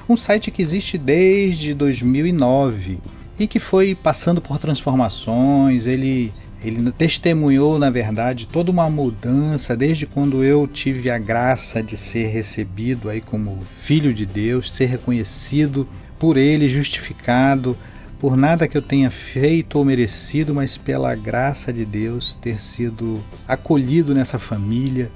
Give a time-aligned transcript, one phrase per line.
[0.09, 2.99] Um site que existe desde 2009
[3.39, 6.33] e que foi passando por transformações, ele
[6.63, 12.27] ele testemunhou, na verdade, toda uma mudança desde quando eu tive a graça de ser
[12.27, 15.87] recebido aí como filho de Deus, ser reconhecido
[16.19, 17.75] por ele, justificado
[18.21, 23.19] por nada que eu tenha feito ou merecido, mas pela graça de Deus ter sido
[23.47, 25.09] acolhido nessa família,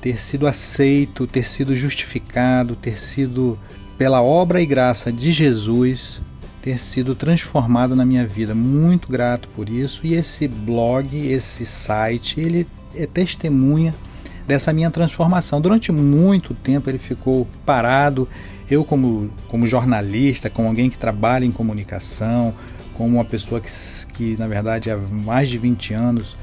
[0.00, 3.58] ter sido aceito, ter sido justificado, ter sido
[3.98, 6.20] pela obra e graça de Jesus
[6.62, 8.54] ter sido transformado na minha vida.
[8.54, 10.00] Muito grato por isso.
[10.04, 13.92] E esse blog, esse site, ele é testemunha
[14.46, 15.60] dessa minha transformação.
[15.60, 18.28] Durante muito tempo ele ficou parado.
[18.70, 22.54] Eu, como, como jornalista, como alguém que trabalha em comunicação,
[22.94, 23.70] como uma pessoa que,
[24.14, 26.36] que, na verdade, há mais de 20 anos,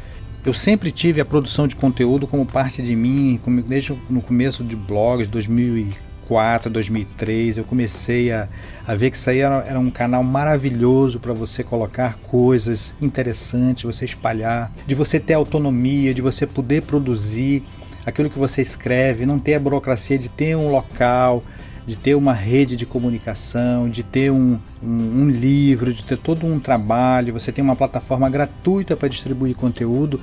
[0.45, 4.75] eu sempre tive a produção de conteúdo como parte de mim, desde no começo de
[4.75, 6.08] blogs, 2004.
[6.29, 8.47] 2004, 2003, eu comecei a,
[8.87, 13.83] a ver que isso aí era, era um canal maravilhoso para você colocar coisas interessantes,
[13.83, 17.63] você espalhar, de você ter autonomia, de você poder produzir
[18.05, 21.43] aquilo que você escreve, não ter a burocracia de ter um local,
[21.85, 26.45] de ter uma rede de comunicação, de ter um, um, um livro, de ter todo
[26.45, 30.21] um trabalho, você tem uma plataforma gratuita para distribuir conteúdo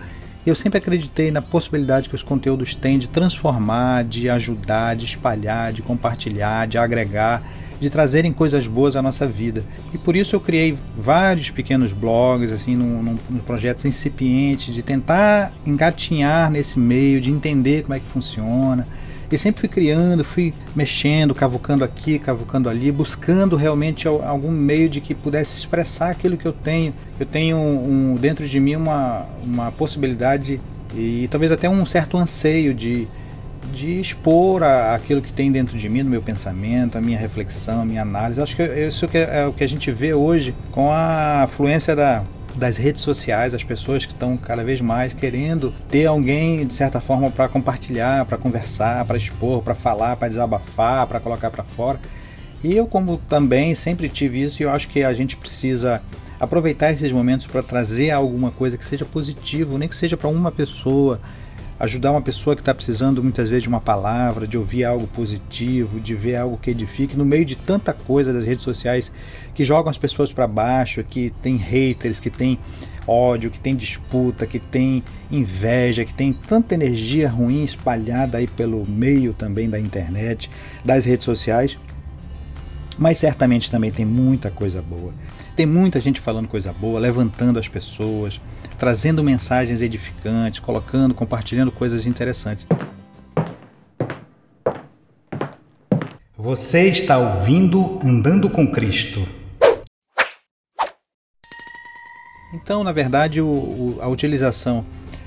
[0.51, 5.73] eu sempre acreditei na possibilidade que os conteúdos têm de transformar, de ajudar, de espalhar,
[5.73, 7.43] de compartilhar, de agregar,
[7.81, 9.63] de trazerem coisas boas à nossa vida.
[9.93, 13.39] E por isso eu criei vários pequenos blogs, assim, num, num, num
[14.73, 18.87] de tentar engatinhar nesse meio, de entender como é que funciona
[19.31, 25.01] e sempre fui criando, fui mexendo, cavucando aqui, cavucando ali, buscando realmente algum meio de
[25.01, 26.95] que pudesse expressar aquilo que eu tenho.
[27.19, 30.61] Eu tenho um, dentro de mim uma, uma possibilidade
[30.95, 33.09] e talvez até um certo anseio de,
[33.73, 37.83] de expor a, aquilo que tem dentro de mim, no meu pensamento, a minha reflexão,
[37.83, 38.41] a minha análise.
[38.41, 42.23] Acho que isso é o que a gente vê hoje com a afluência da,
[42.57, 47.01] das redes sociais, as pessoas que estão cada vez mais querendo ter alguém de certa
[47.01, 52.01] forma para compartilhar, para conversar, para expor, para falar, para desabafar, para colocar para fora.
[52.65, 56.01] E eu como também sempre tive isso, eu acho que a gente precisa
[56.41, 60.51] aproveitar esses momentos para trazer alguma coisa que seja positivo, nem que seja para uma
[60.51, 61.21] pessoa,
[61.79, 66.01] ajudar uma pessoa que está precisando muitas vezes de uma palavra, de ouvir algo positivo,
[66.01, 69.11] de ver algo que edifique, no meio de tanta coisa das redes sociais
[69.57, 72.59] que jogam as pessoas para baixo, que tem haters, que tem
[73.09, 75.03] ódio, que tem disputa, que tem
[75.33, 80.51] inveja, que tem tanta energia ruim espalhada aí pelo meio também da internet,
[80.85, 81.75] das redes sociais.
[82.99, 85.15] Mas certamente também tem muita coisa boa.
[85.57, 88.39] Tem muita gente falando coisa boa, levantando as pessoas,
[88.79, 92.67] trazendo mensagens edificantes, colocando, compartilhando coisas interessantes.
[96.37, 99.46] Você está ouvindo Andando com Cristo.
[102.57, 104.85] Então, na verdade, o, o, a utilização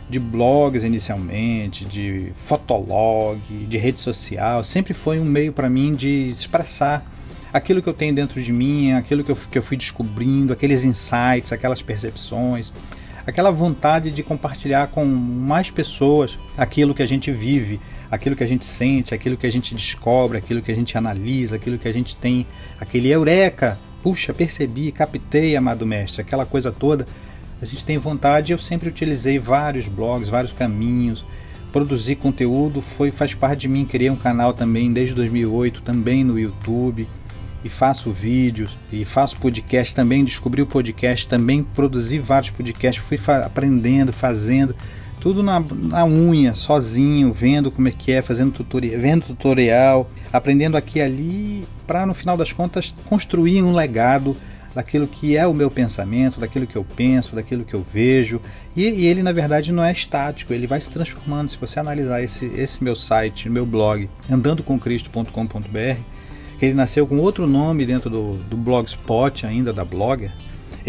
[0.10, 6.32] de blogs inicialmente, de fotolog, de rede social, sempre foi um meio para mim de
[6.32, 7.06] expressar
[7.54, 10.84] aquilo que eu tenho dentro de mim, aquilo que eu, que eu fui descobrindo, aqueles
[10.84, 12.72] insights, aquelas percepções,
[13.26, 17.80] aquela vontade de compartilhar com mais pessoas aquilo que a gente vive,
[18.10, 21.56] aquilo que a gente sente, aquilo que a gente descobre, aquilo que a gente analisa,
[21.56, 22.48] aquilo que a gente tem,
[22.80, 27.06] aquele eureka, puxa, percebi, captei, amado mestre, aquela coisa toda.
[27.62, 31.26] A gente tem vontade, eu sempre utilizei vários blogs, vários caminhos,
[31.72, 36.40] produzir conteúdo foi faz parte de mim, criei um canal também desde 2008, também no
[36.40, 37.08] YouTube.
[37.62, 43.20] E faço vídeos e faço podcast também, descobri o podcast também, produzi vários podcasts, fui
[43.44, 44.74] aprendendo, fazendo,
[45.20, 50.78] tudo na, na, unha, sozinho, vendo como é que é, fazendo tutorial, vendo tutorial, aprendendo
[50.78, 54.36] aqui e ali, para no final das contas construir um legado
[54.74, 58.40] daquilo que é o meu pensamento, daquilo que eu penso, daquilo que eu vejo.
[58.76, 61.52] E, e ele na verdade não é estático, ele vai se transformando.
[61.52, 66.00] Se você analisar esse, esse meu site, meu blog, andandocomcristo.com.br,
[66.62, 70.32] ele nasceu com outro nome dentro do, do Blogspot, ainda da Blogger.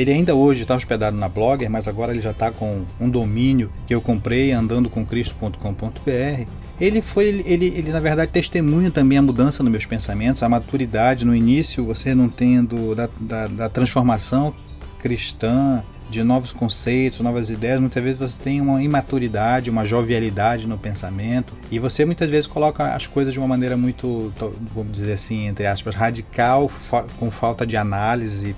[0.01, 3.71] Ele ainda hoje está hospedado na Blogger, mas agora ele já está com um domínio
[3.87, 6.49] que eu comprei andandocomcristo.com.br.
[6.81, 11.23] Ele foi, ele, ele na verdade testemunha também a mudança nos meus pensamentos, a maturidade
[11.23, 14.55] no início, você não tendo da, da, da transformação
[15.01, 20.79] cristã, de novos conceitos, novas ideias, muitas vezes você tem uma imaturidade, uma jovialidade no
[20.79, 24.33] pensamento e você muitas vezes coloca as coisas de uma maneira muito,
[24.75, 26.71] vamos dizer assim, entre aspas, radical,
[27.19, 28.57] com falta de análise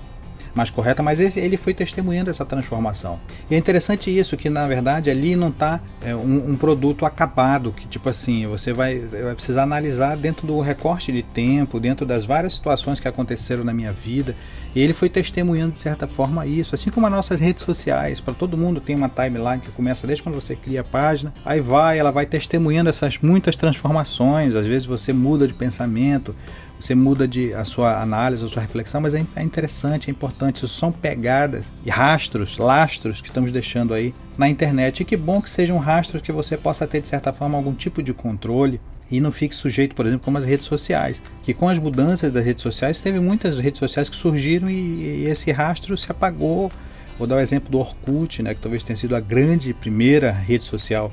[0.55, 3.19] mais correta, mas ele foi testemunhando essa transformação.
[3.49, 7.71] E é interessante isso, que na verdade ali não está é, um, um, produto acabado,
[7.71, 12.25] que tipo assim, você vai, vai precisar analisar dentro do recorte de tempo, dentro das
[12.25, 14.35] várias situações que aconteceram na minha vida,
[14.75, 18.33] e ele foi testemunhando de certa forma isso, assim como as nossas redes sociais, para
[18.33, 21.97] todo mundo tem uma timeline que começa desde quando você cria a página, aí vai,
[21.97, 26.35] ela vai testemunhando essas muitas transformações, às vezes você muda de pensamento,
[26.83, 30.57] você muda de a sua análise, a sua reflexão, mas é, é interessante, é importante.
[30.57, 35.01] Isso são pegadas e rastros, lastros que estamos deixando aí na internet.
[35.01, 38.03] E que bom que sejam rastros que você possa ter, de certa forma, algum tipo
[38.03, 41.21] de controle e não fique sujeito, por exemplo, como as redes sociais.
[41.43, 45.25] Que com as mudanças das redes sociais, teve muitas redes sociais que surgiram e, e
[45.27, 46.69] esse rastro se apagou.
[47.17, 50.65] Vou dar o exemplo do Orkut, né, que talvez tenha sido a grande primeira rede
[50.65, 51.11] social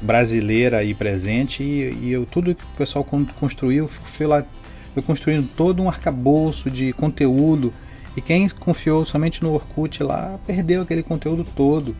[0.00, 1.62] brasileira e presente.
[1.62, 3.06] E, e eu, tudo que o pessoal
[3.38, 4.44] construiu foi lá
[4.92, 7.72] foi construindo todo um arcabouço de conteúdo
[8.16, 11.96] e quem confiou somente no Orkut lá perdeu aquele conteúdo todo.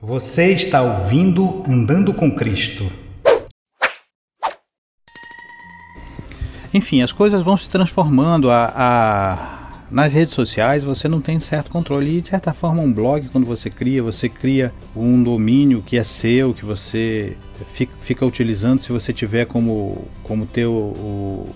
[0.00, 2.90] Você está ouvindo Andando com Cristo.
[6.72, 8.50] Enfim, as coisas vão se transformando.
[8.50, 12.18] A, a nas redes sociais você não tem certo controle.
[12.18, 16.04] E de certa forma um blog quando você cria, você cria um domínio que é
[16.04, 17.36] seu, que você
[17.74, 21.54] fica, fica utilizando se você tiver como, como ter o, o,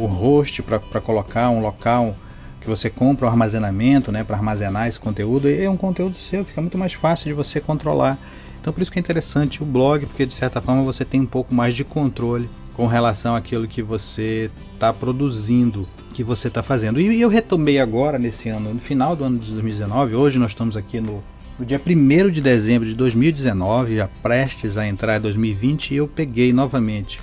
[0.00, 2.14] o host para colocar um local
[2.60, 6.60] que você compra o armazenamento né, para armazenar esse conteúdo, é um conteúdo seu, fica
[6.60, 8.18] muito mais fácil de você controlar.
[8.60, 11.26] Então por isso que é interessante o blog, porque de certa forma você tem um
[11.26, 12.48] pouco mais de controle
[12.78, 15.84] com relação àquilo que você está produzindo,
[16.14, 17.00] que você está fazendo.
[17.00, 20.76] E eu retomei agora nesse ano, no final do ano de 2019, hoje nós estamos
[20.76, 21.20] aqui no,
[21.58, 26.06] no dia 1 de dezembro de 2019, já prestes a entrar em 2020, e eu
[26.06, 27.18] peguei novamente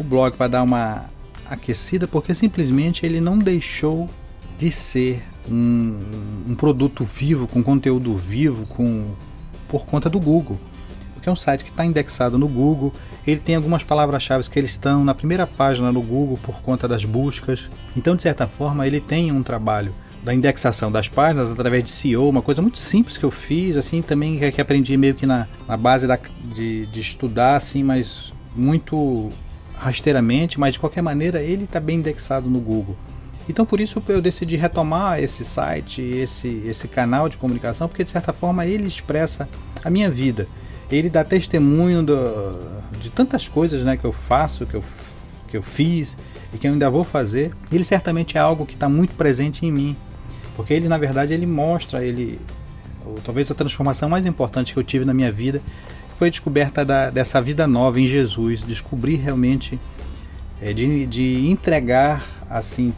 [0.00, 1.04] o blog para dar uma
[1.48, 4.10] aquecida, porque simplesmente ele não deixou
[4.58, 6.00] de ser um,
[6.48, 9.14] um produto vivo, com conteúdo vivo, com,
[9.68, 10.58] por conta do Google
[11.20, 12.92] porque é um site que está indexado no Google.
[13.26, 17.04] Ele tem algumas palavras-chave que eles estão na primeira página no Google por conta das
[17.04, 17.68] buscas.
[17.94, 19.94] Então, de certa forma, ele tem um trabalho
[20.24, 24.02] da indexação das páginas através de SEO, uma coisa muito simples que eu fiz, assim,
[24.02, 26.18] também que, aprendi meio que na, na base da,
[26.54, 29.28] de, de estudar, assim, mas muito
[29.74, 32.96] rasteiramente, mas de qualquer maneira ele está bem indexado no Google.
[33.48, 38.10] Então por isso eu decidi retomar esse site, esse, esse canal de comunicação, porque de
[38.10, 39.48] certa forma ele expressa
[39.82, 40.46] a minha vida
[40.90, 42.14] ele dá testemunho do,
[43.00, 44.84] de tantas coisas né, que eu faço, que eu,
[45.48, 46.14] que eu fiz
[46.52, 47.52] e que eu ainda vou fazer.
[47.70, 49.96] Ele certamente é algo que está muito presente em mim,
[50.56, 52.40] porque ele na verdade ele mostra, ele
[53.24, 55.60] talvez a transformação mais importante que eu tive na minha vida
[56.18, 59.80] foi a descoberta da, dessa vida nova em Jesus, descobrir realmente
[60.60, 62.92] é, de, de entregar assim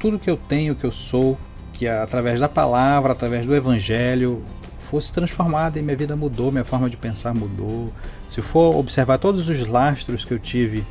[0.00, 1.38] tudo que eu tenho, que eu sou,
[1.72, 4.42] que é através da palavra, através do Evangelho,
[4.90, 7.92] fosse transformada e minha vida mudou, minha forma de pensar mudou.
[8.30, 10.84] Se for observar todos os lastros que eu tive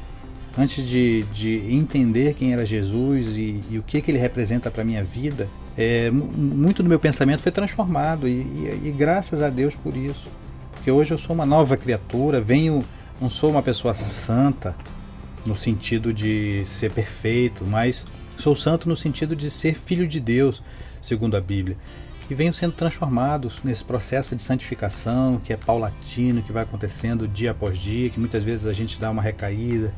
[0.58, 4.84] antes de, de entender quem era Jesus e, e o que, que ele representa para
[4.84, 5.48] minha vida,
[5.78, 10.28] é, muito do meu pensamento foi transformado e, e, e, graças a Deus por isso.
[10.74, 12.80] Porque hoje eu sou uma nova criatura, venho,
[13.20, 13.94] não sou uma pessoa
[14.26, 14.76] santa
[15.46, 18.04] no sentido de ser perfeito, mas
[18.40, 20.62] sou santo no sentido de ser filho de Deus,
[21.02, 21.78] segundo a Bíblia
[22.30, 27.52] e venham sendo transformados nesse processo de santificação que é paulatino, que vai acontecendo dia
[27.52, 29.94] após dia, que muitas vezes a gente dá uma recaída,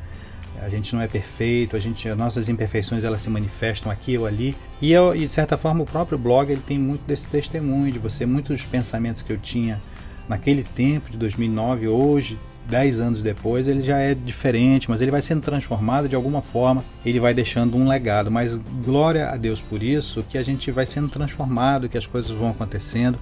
[0.60, 4.26] a gente não é perfeito, a gente, as nossas imperfeições elas se manifestam aqui ou
[4.26, 4.56] ali.
[4.80, 7.98] E, eu, e de certa forma o próprio blog ele tem muito desse testemunho de
[7.98, 9.80] você, muitos pensamentos que eu tinha
[10.28, 15.22] naquele tempo de 2009, hoje dez anos depois, ele já é diferente, mas ele vai
[15.22, 18.30] sendo transformado de alguma forma, ele vai deixando um legado.
[18.30, 22.30] Mas glória a Deus por isso, que a gente vai sendo transformado, que as coisas
[22.30, 23.18] vão acontecendo.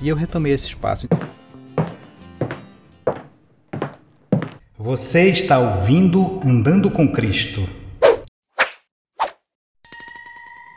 [0.00, 1.08] E eu retomei esse espaço.
[4.78, 7.85] Você está ouvindo Andando com Cristo.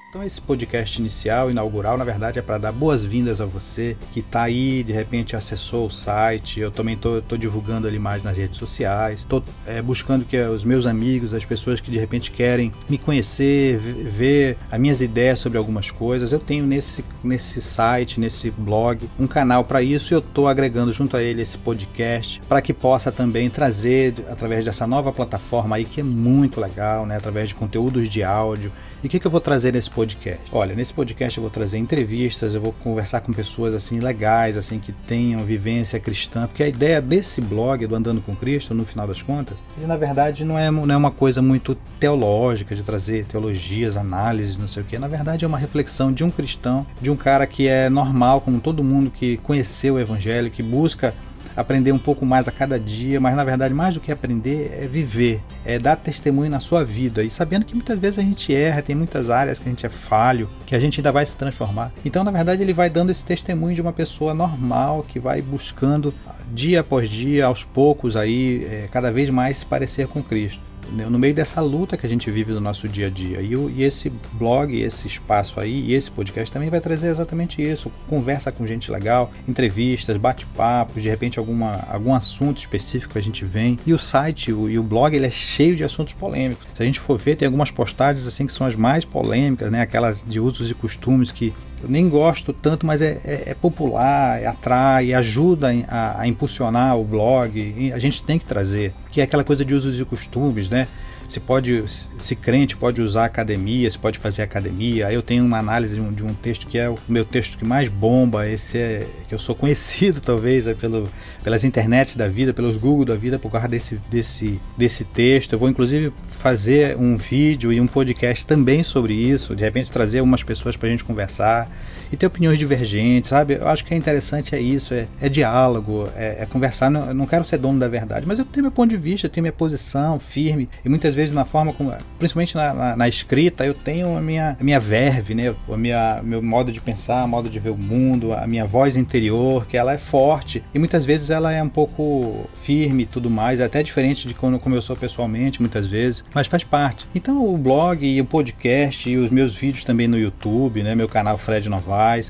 [0.09, 4.41] Então esse podcast inicial, inaugural, na verdade é para dar boas-vindas a você que está
[4.41, 6.59] aí, de repente acessou o site.
[6.59, 9.19] Eu também estou divulgando ali mais nas redes sociais.
[9.19, 13.77] Estou é, buscando que os meus amigos, as pessoas que de repente querem me conhecer,
[13.77, 16.33] ver as minhas ideias sobre algumas coisas.
[16.33, 20.91] Eu tenho nesse, nesse site, nesse blog, um canal para isso e eu estou agregando
[20.91, 25.85] junto a ele esse podcast para que possa também trazer através dessa nova plataforma aí
[25.85, 27.15] que é muito legal, né?
[27.15, 30.43] Através de conteúdos de áudio E o que, que eu vou trazer nesse podcast?
[30.51, 34.77] Olha, nesse podcast eu vou trazer entrevistas, eu vou conversar com pessoas assim legais, assim
[34.77, 39.07] que tenham vivência cristã, porque a ideia desse blog do Andando com Cristo, no final
[39.07, 43.23] das contas, ele na verdade não é, não é uma coisa muito teológica de trazer
[43.25, 44.99] teologias, análises, não sei o que.
[44.99, 48.59] Na verdade é uma reflexão de um cristão, de um cara que é normal, como
[48.59, 51.13] todo mundo que conheceu o Evangelho, que busca
[51.55, 54.88] aprender um pouco mais a cada dia, mas na verdade mais do que aprender é
[54.88, 58.81] viver, é dar testemunho na sua vida e sabendo que muitas vezes a gente erra,
[58.81, 61.91] tem muitas áreas que a gente é falho, que a gente ainda vai se transformar.
[62.03, 66.13] Então, na verdade, ele vai dando esse testemunho de uma pessoa normal que vai buscando
[66.53, 71.19] dia após dia, aos poucos aí, é, cada vez mais se parecer com Cristo no
[71.19, 73.41] meio dessa luta que a gente vive no nosso dia a dia.
[73.41, 77.91] E, e, esse blog, esse espaço aí, e esse podcast também vai trazer exatamente isso.
[78.08, 83.77] Conversa com gente legal, entrevistas, bate-papos, de repente alguma, algum assunto específico a gente vem.
[83.86, 86.65] E o site o, e o blog ele é cheio de assuntos polêmicos.
[86.75, 89.81] Se a gente for ver, tem algumas postagens assim que são as mais polêmicas, né?
[89.81, 94.41] aquelas de usos e costumes que eu nem gosto tanto, mas é, é, é popular,
[94.41, 97.91] é atrai, ajuda a, a, impulsionar o blog.
[97.93, 100.87] a gente tem que trazer, que é aquela coisa de usos e costumes, né?
[101.29, 101.83] se pode,
[102.17, 105.11] se crente pode usar academia, se pode fazer academia.
[105.11, 107.65] Eu tenho uma análise de um, de um, texto que é o meu texto que
[107.65, 108.47] mais bomba.
[108.47, 111.07] Esse é que eu sou conhecido talvez é pelo,
[111.43, 115.53] pelas internets da vida, pelos Google da vida por causa desse, desse, desse texto.
[115.53, 116.11] Eu vou inclusive
[116.41, 119.55] fazer um vídeo e um podcast também sobre isso.
[119.55, 121.69] De repente trazer umas pessoas para a gente conversar
[122.11, 123.55] e ter opiniões divergentes, sabe?
[123.55, 126.89] Eu acho que é interessante é isso, é, é diálogo, é, é conversar.
[126.89, 129.43] Não, não quero ser dono da verdade, mas eu tenho meu ponto de vista, tenho
[129.43, 133.73] minha posição firme e muitas vezes na forma como, principalmente na, na, na escrita, eu
[133.73, 135.53] tenho a minha, a minha verve, né?
[135.67, 139.77] Minha, meu modo de pensar, modo de ver o mundo, a minha voz interior, que
[139.77, 143.65] ela é forte e muitas vezes ela é um pouco firme e tudo mais, é
[143.65, 147.05] até diferente de como, como eu sou pessoalmente, muitas vezes, mas faz parte.
[147.13, 150.95] Então o blog e o podcast e os meus vídeos também no YouTube, né?
[150.95, 151.67] Meu canal Fred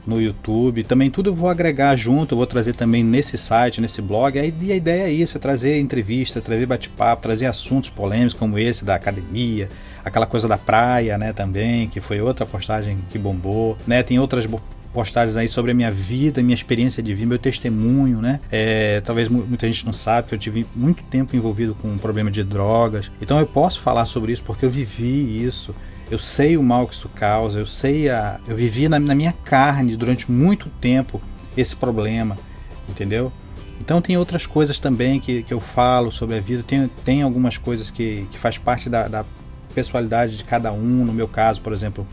[0.05, 0.83] No YouTube.
[0.83, 4.35] Também tudo eu vou agregar junto, eu vou trazer também nesse site, nesse blog.
[4.35, 8.83] E a ideia é isso, é trazer entrevista, trazer bate-papo, trazer assuntos polêmicos como esse
[8.83, 9.69] da academia,
[10.03, 14.01] aquela coisa da praia, né, também, que foi outra postagem que bombou, né?
[14.01, 14.45] Tem outras
[14.93, 18.39] postagens aí sobre a minha vida, minha experiência de vida, meu testemunho, né?
[18.51, 22.31] É, talvez muita gente não sabe que eu tive muito tempo envolvido com um problema
[22.31, 23.09] de drogas.
[23.21, 25.75] Então eu posso falar sobre isso porque eu vivi isso.
[26.10, 28.39] Eu sei o mal que isso causa, eu sei a.
[28.48, 31.22] Eu vivi na, na minha carne durante muito tempo
[31.56, 32.38] esse problema,
[32.88, 33.32] entendeu?
[33.80, 37.58] Então tem outras coisas também que, que eu falo sobre a vida, tem, tem algumas
[37.58, 39.25] coisas que, que faz parte da, da
[39.74, 42.06] pessoalidade de cada um, no meu caso, por exemplo,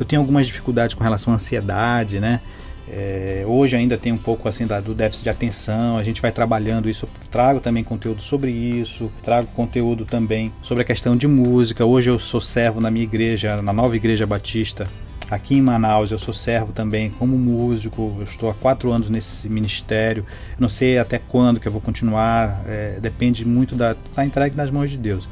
[0.00, 2.40] eu tenho algumas dificuldades com relação à ansiedade, né?
[2.88, 6.32] É, hoje ainda tem um pouco assim da, do déficit de atenção, a gente vai
[6.32, 11.84] trabalhando isso, trago também conteúdo sobre isso, trago conteúdo também sobre a questão de música.
[11.84, 14.84] Hoje eu sou servo na minha igreja, na nova igreja batista,
[15.30, 16.10] aqui em Manaus.
[16.10, 20.26] Eu sou servo também como músico, eu estou há quatro anos nesse ministério.
[20.58, 23.92] não sei até quando que eu vou continuar, é, depende muito da.
[23.92, 25.26] está entregue nas mãos de Deus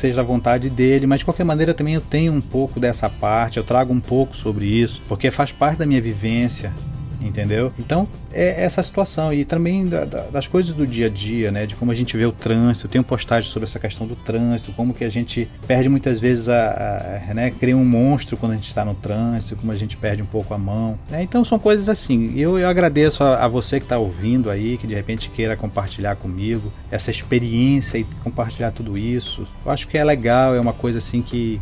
[0.00, 3.58] seja da vontade dele, mas de qualquer maneira também eu tenho um pouco dessa parte,
[3.58, 6.72] eu trago um pouco sobre isso, porque faz parte da minha vivência,
[7.20, 7.72] entendeu?
[7.78, 11.66] Então é essa situação e também da, da, das coisas do dia a dia, né?
[11.66, 12.86] De como a gente vê o trânsito.
[12.86, 16.48] Eu tenho postagem sobre essa questão do trânsito, como que a gente perde muitas vezes
[16.48, 17.50] a, a né?
[17.50, 20.54] Cria um monstro quando a gente está no trânsito, como a gente perde um pouco
[20.54, 20.98] a mão.
[21.10, 21.22] Né?
[21.22, 22.38] Então são coisas assim.
[22.38, 26.16] Eu, eu agradeço a, a você que está ouvindo aí, que de repente queira compartilhar
[26.16, 29.46] comigo essa experiência e compartilhar tudo isso.
[29.64, 31.60] Eu acho que é legal, é uma coisa assim que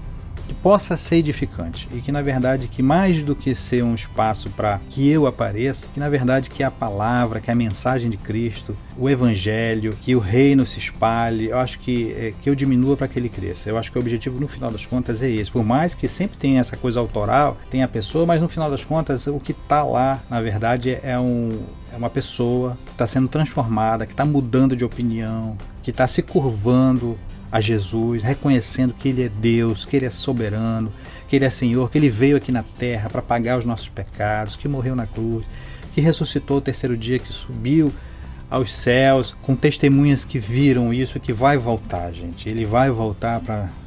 [0.48, 4.48] que possa ser edificante e que na verdade que mais do que ser um espaço
[4.50, 8.74] para que eu apareça, que na verdade que a palavra, que a mensagem de Cristo,
[8.96, 13.06] o evangelho, que o reino se espalhe, eu acho que é, que eu diminua para
[13.06, 13.68] que ele cresça.
[13.68, 15.50] Eu acho que o objetivo no final das contas é esse.
[15.50, 18.82] Por mais que sempre tenha essa coisa autoral, tem a pessoa, mas no final das
[18.82, 21.50] contas o que está lá, na verdade, é um
[21.92, 26.22] é uma pessoa que está sendo transformada, que está mudando de opinião, que está se
[26.22, 27.16] curvando
[27.50, 30.92] a Jesus, reconhecendo que Ele é Deus, que Ele é soberano,
[31.28, 34.56] que Ele é Senhor, que Ele veio aqui na terra para pagar os nossos pecados,
[34.56, 35.44] que morreu na cruz,
[35.94, 37.92] que ressuscitou o terceiro dia, que subiu
[38.50, 42.48] aos céus, com testemunhas que viram isso, que vai voltar, gente.
[42.48, 43.40] Ele vai voltar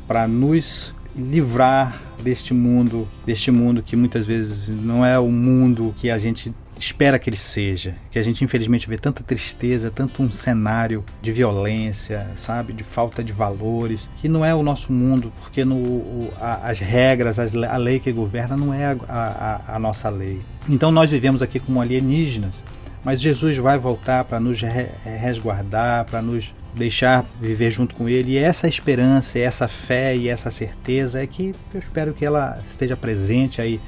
[0.08, 6.10] para nos livrar deste mundo, deste mundo que muitas vezes não é o mundo que
[6.10, 6.54] a gente
[6.86, 7.96] espera que ele seja.
[8.12, 13.24] Que a gente infelizmente vê tanta tristeza, tanto um cenário de violência, sabe, de falta
[13.24, 17.54] de valores, que não é o nosso mundo, porque no, o, a, as regras, as,
[17.56, 20.42] a lei que governa não é a, a, a nossa lei.
[20.70, 22.56] Então nós vivemos aqui como alienígenas
[23.04, 24.60] mas Jesus vai voltar para nos
[25.04, 28.34] resguardar, para nos deixar viver junto com Ele.
[28.34, 32.96] E essa esperança, essa fé e essa certeza é que eu espero que ela esteja
[32.96, 33.80] presente aí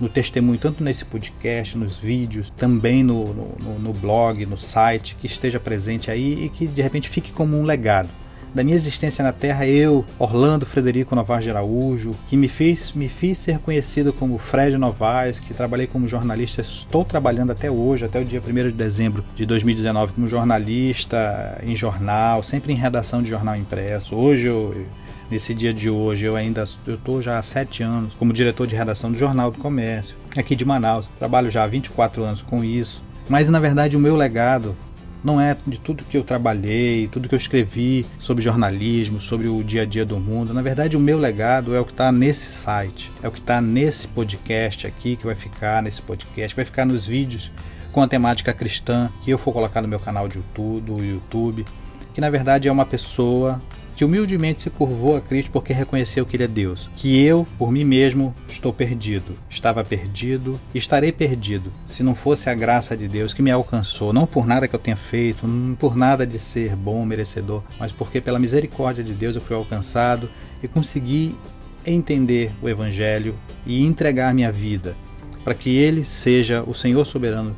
[0.00, 5.26] no testemunho, tanto nesse podcast, nos vídeos, também no, no, no blog, no site, que
[5.26, 8.08] esteja presente aí e que de repente fique como um legado
[8.54, 13.08] da minha existência na Terra, eu, Orlando Frederico Novaes de Araújo, que me fiz, me
[13.08, 18.20] fiz ser conhecido como Fred Novaes, que trabalhei como jornalista, estou trabalhando até hoje, até
[18.20, 23.30] o dia 1 de dezembro de 2019, como jornalista em jornal, sempre em redação de
[23.30, 24.16] jornal impresso.
[24.16, 24.86] Hoje eu,
[25.30, 26.24] nesse dia de hoje.
[26.24, 30.16] Eu ainda estou já há sete anos como diretor de redação do Jornal do Comércio,
[30.36, 31.06] aqui de Manaus.
[31.18, 33.00] Trabalho já há 24 anos com isso.
[33.28, 34.74] Mas na verdade o meu legado
[35.22, 39.62] não é de tudo que eu trabalhei, tudo que eu escrevi sobre jornalismo, sobre o
[39.62, 40.54] dia a dia do mundo.
[40.54, 43.60] Na verdade, o meu legado é o que está nesse site, é o que está
[43.60, 47.50] nesse podcast aqui, que vai ficar nesse podcast, vai ficar nos vídeos
[47.92, 51.66] com a temática cristã que eu for colocar no meu canal de YouTube, do YouTube,
[52.14, 53.60] que na verdade é uma pessoa
[54.00, 57.70] que humildemente se curvou a Cristo porque reconheceu que Ele é Deus, que eu, por
[57.70, 63.06] mim mesmo, estou perdido, estava perdido e estarei perdido se não fosse a graça de
[63.06, 66.38] Deus que me alcançou, não por nada que eu tenha feito, não por nada de
[66.38, 70.30] ser bom, merecedor, mas porque pela misericórdia de Deus eu fui alcançado
[70.62, 71.36] e consegui
[71.84, 73.34] entender o Evangelho
[73.66, 74.96] e entregar minha vida
[75.44, 77.54] para que Ele seja o Senhor soberano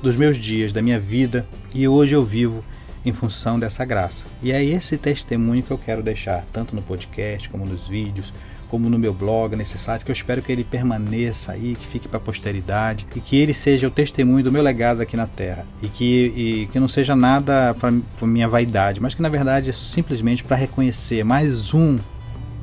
[0.00, 1.44] dos meus dias, da minha vida,
[1.74, 2.64] e hoje eu vivo
[3.04, 4.24] em função dessa graça.
[4.42, 8.30] E é esse testemunho que eu quero deixar, tanto no podcast, como nos vídeos,
[8.68, 12.06] como no meu blog, nesse site, que eu espero que ele permaneça aí, que fique
[12.06, 15.66] para a posteridade e que ele seja o testemunho do meu legado aqui na Terra.
[15.82, 19.72] E que, e que não seja nada para minha vaidade, mas que na verdade é
[19.72, 21.96] simplesmente para reconhecer mais um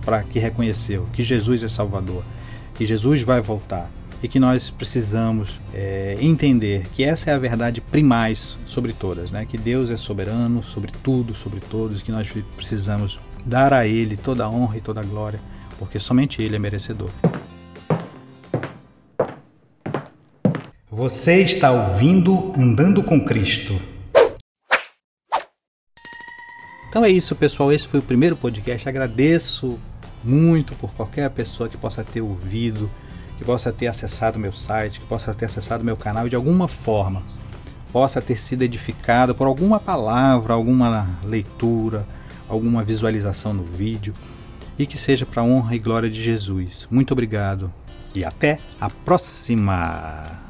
[0.05, 2.23] para que reconheceu que Jesus é Salvador,
[2.75, 3.89] que Jesus vai voltar
[4.21, 9.45] e que nós precisamos é, entender que essa é a verdade primais sobre todas, né?
[9.45, 14.45] que Deus é soberano sobre tudo, sobre todos, que nós precisamos dar a Ele toda
[14.45, 15.39] a honra e toda a glória,
[15.77, 17.09] porque somente Ele é merecedor.
[20.89, 23.79] Você está ouvindo Andando com Cristo.
[26.89, 27.71] Então é isso, pessoal.
[27.71, 28.89] Esse foi o primeiro podcast.
[28.89, 29.77] Agradeço
[30.23, 32.89] muito por qualquer pessoa que possa ter ouvido
[33.37, 36.67] que possa ter acessado meu site, que possa ter acessado meu canal e de alguma
[36.67, 37.21] forma
[37.91, 42.05] possa ter sido edificado por alguma palavra, alguma leitura,
[42.49, 44.13] alguma visualização no vídeo
[44.77, 46.87] e que seja para honra e glória de Jesus.
[46.91, 47.71] Muito obrigado
[48.13, 50.46] e até a próxima!